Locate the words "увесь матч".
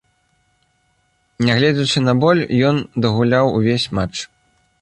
3.59-4.15